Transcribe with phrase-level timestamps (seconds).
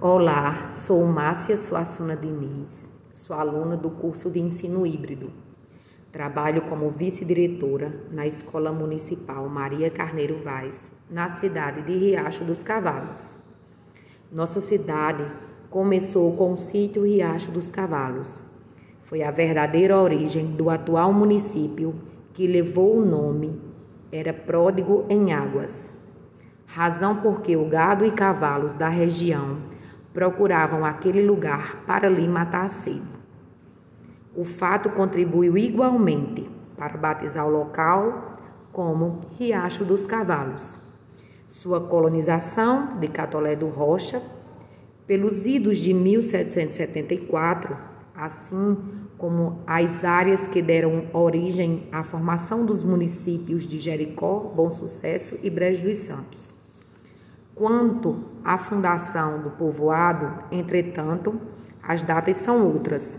[0.00, 5.32] Olá, sou Márcia Suassuna Diniz, sou aluna do curso de ensino híbrido.
[6.12, 13.36] Trabalho como vice-diretora na Escola Municipal Maria Carneiro Vaz, na cidade de Riacho dos Cavalos.
[14.30, 15.26] Nossa cidade
[15.68, 18.44] começou com o sítio Riacho dos Cavalos.
[19.02, 21.92] Foi a verdadeira origem do atual município
[22.32, 23.60] que levou o nome,
[24.12, 25.92] era pródigo em águas.
[26.66, 29.76] Razão porque o gado e cavalos da região
[30.18, 33.06] procuravam aquele lugar para lhe matar a sede.
[34.34, 36.44] O fato contribuiu igualmente
[36.76, 38.32] para batizar o local
[38.72, 40.80] como Riacho dos Cavalos.
[41.46, 44.20] Sua colonização de Catolé do Rocha,
[45.06, 47.76] pelos idos de 1774,
[48.12, 48.76] assim
[49.16, 55.48] como as áreas que deram origem à formação dos municípios de Jericó, Bom Sucesso e
[55.48, 56.57] Brejo dos Santos.
[57.58, 61.40] Quanto à fundação do povoado, entretanto,
[61.82, 63.18] as datas são outras.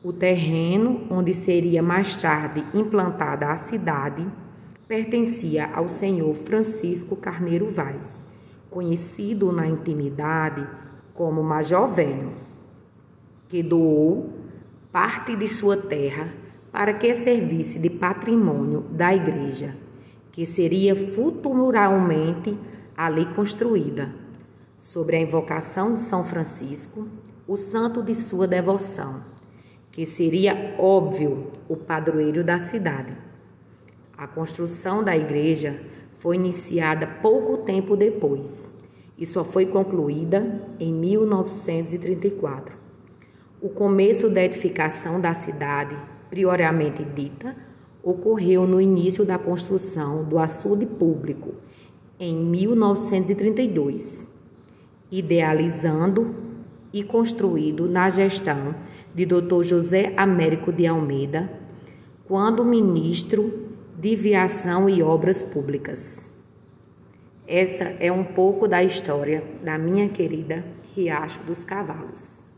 [0.00, 4.24] O terreno onde seria mais tarde implantada a cidade
[4.86, 8.22] pertencia ao senhor Francisco Carneiro Vaz,
[8.70, 10.64] conhecido na intimidade
[11.12, 12.30] como Major Velho,
[13.48, 14.30] que doou
[14.92, 16.32] parte de sua terra
[16.70, 19.74] para que servisse de patrimônio da igreja,
[20.30, 22.56] que seria futuramente
[23.04, 24.14] ali construída,
[24.78, 27.08] sobre a invocação de São Francisco,
[27.48, 29.24] o santo de sua devoção,
[29.90, 33.16] que seria óbvio o padroeiro da cidade.
[34.16, 35.80] A construção da igreja
[36.18, 38.70] foi iniciada pouco tempo depois
[39.18, 42.76] e só foi concluída em 1934.
[43.60, 45.96] O começo da edificação da cidade,
[46.30, 47.56] prioriamente dita,
[48.00, 51.54] ocorreu no início da construção do açude público
[52.24, 54.24] em 1932,
[55.10, 56.32] idealizando
[56.92, 58.76] e construído na gestão
[59.12, 59.64] de Dr.
[59.64, 61.50] José Américo de Almeida,
[62.24, 63.66] quando ministro
[63.98, 66.30] de Viação e Obras Públicas.
[67.44, 72.51] Essa é um pouco da história da minha querida Riacho dos Cavalos.